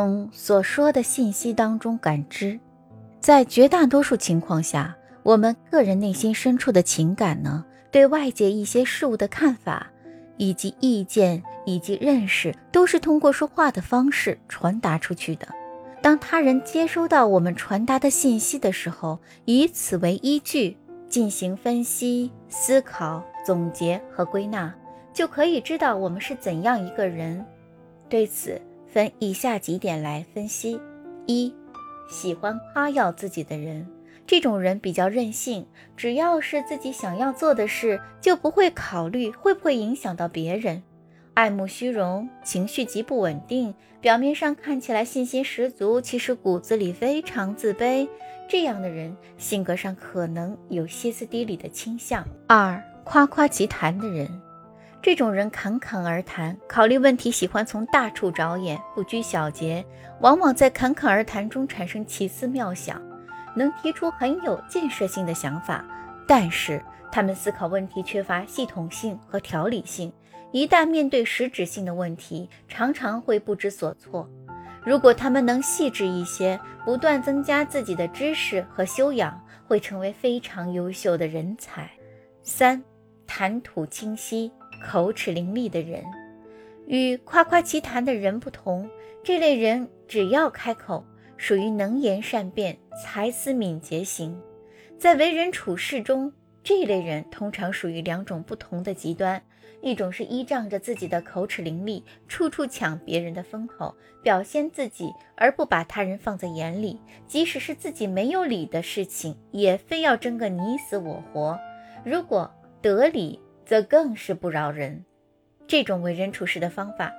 [0.00, 2.58] 从所说的信息当中感知。
[3.20, 9.88] 在绝大多数情况下，我们个人内心深处的情感呢，对外界一些事物的看法，
[10.38, 15.46] 以及意见以及认识，都是通过说话的方式传达出去的。
[16.00, 20.78] 当他人接收到我们传达的信息的时候，以此为依据
[21.10, 24.74] 进行分析、思考、总结和归纳，
[25.12, 27.44] 就可以知道我们是怎样一个人。
[28.08, 28.58] 对此，
[28.92, 30.80] 分以下几点来分析：
[31.26, 31.54] 一。
[32.08, 33.86] 喜欢夸耀自己的人，
[34.26, 35.64] 这种人比较任性，
[35.96, 40.82] 只要是自己想要做的事，就不会考虑会不会影响到别人。
[41.34, 48.08] 爱慕虚荣，情绪极不稳定，表面上看起来信心十足，其实骨子里非常自卑。
[48.48, 52.26] 这样的人性格上可能有歇斯底里的倾向。
[52.48, 54.28] 二，夸夸其谈的人。
[55.02, 59.82] 这种人侃侃而谈，考虑问题喜欢从大处着眼，不拘小节，
[60.20, 63.00] 往往在侃侃而谈中产生奇思妙想，
[63.56, 65.82] 能提出很有建设性的想法。
[66.26, 70.12] 但是他们思考问题缺乏系统性和条理性，
[70.52, 74.28] 一旦面对实质性的问题，常常会不知所措。
[74.84, 81.90] 如果他们能细致一些，不断增加自己的知识和修养，会成为非常优秀的人才。
[82.42, 82.82] 三，
[83.26, 84.52] 谈吐清晰。
[84.82, 86.04] 口齿伶俐的人，
[86.86, 88.88] 与夸夸其谈的人不同。
[89.22, 91.04] 这类人只要开口，
[91.36, 94.40] 属于能言善辩、才思敏捷型。
[94.98, 99.42] 在为人处事中，这类人通常属于两种不同的极端：
[99.82, 111.58] 一种是依仗着自己的口齿伶俐，处处抢别人的风头，表现自己而不把他人放在眼里；即使是自己没有理的事情，也非要争个你死我活。
[112.04, 112.50] 如果
[112.82, 113.38] 得理，
[113.70, 115.04] 则更是不饶人，
[115.68, 117.12] 这种为人处事的方法，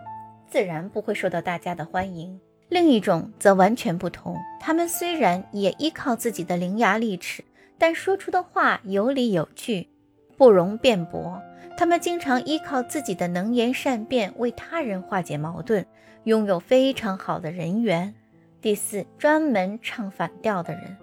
[0.50, 2.38] 自然不会受到大家的欢迎。
[2.68, 7.42] 另一种则完全不同，他们虽然也依靠自己的伶牙俐齿，
[7.78, 9.88] 但说出的话有理有据，
[10.36, 11.42] 不容辩驳。
[11.78, 15.86] 他们经常依靠自己的能言善辩为他人化解矛盾，
[16.26, 18.14] 拥有非常好的人缘。
[18.60, 20.98] 第四，专门唱反调的人。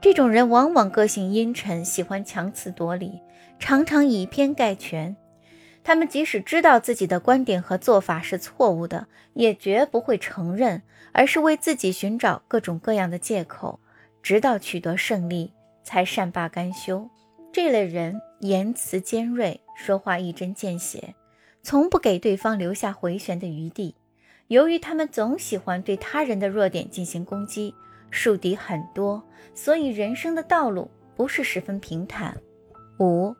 [0.00, 3.20] 这种人往往个性阴沉，喜欢强词夺理，
[3.58, 5.14] 常常以偏概全。
[5.84, 10.80] 他们即使知道自己的观点和做法是错误的，也绝不会承认，
[11.12, 13.78] 而是为自己寻找各种各样的借口，
[14.22, 15.52] 直到取得胜利
[15.84, 17.06] 才善罢甘休。
[17.52, 21.14] 这类人言辞尖锐，说话一针见血，
[21.62, 23.94] 从不给对方留下回旋的余地。
[24.48, 27.74] 由于他们总喜欢对他人的弱点进行攻击。
[28.10, 29.22] 树敌很多，
[29.54, 32.36] 所以人生的道路不是十分平坦。
[32.98, 33.34] 五，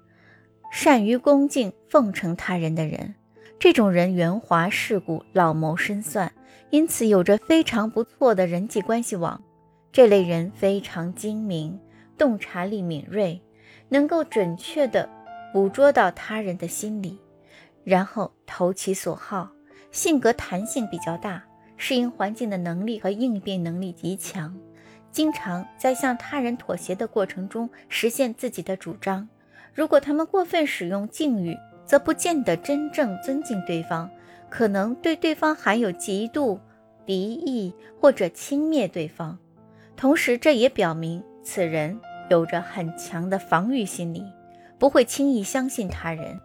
[0.73, 3.15] 善于恭敬奉承他人的人，
[3.59, 6.33] 这种人圆滑世故，老谋深算，
[6.71, 9.43] 因此有着非常不错的人际关系网。
[9.93, 11.79] 这类人非常精明，
[12.17, 13.43] 洞察力敏锐，
[13.89, 15.09] 能够准确地
[15.53, 17.19] 捕捉到他人的心理，
[17.83, 19.51] 然后投其所好，
[19.91, 21.43] 性格弹性比较大。
[21.83, 24.55] 适应环境的能力和应变能力极强，
[25.11, 29.27] 经常在向他人妥协的过程中实现自己的主张。
[29.73, 34.11] 如果他们过分使用敬语，则不见得真正尊敬对方，
[34.51, 36.59] 可能对对方含有嫉妒、
[37.07, 39.39] 敌意或者轻蔑对方。
[39.97, 41.99] 同时，这也表明此人
[42.29, 44.23] 有着很强的防御心理，
[44.79, 46.39] 不会轻易相信他人。